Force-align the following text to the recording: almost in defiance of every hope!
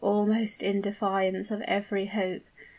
almost 0.03 0.63
in 0.63 0.81
defiance 0.81 1.51
of 1.51 1.61
every 1.61 2.07
hope! 2.07 2.41